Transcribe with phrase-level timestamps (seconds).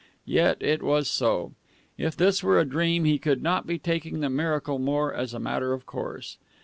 [0.25, 1.51] Yet it was so.
[1.95, 5.39] If this were a dream, he could not be taking the miracle more as a
[5.39, 6.39] matter of course.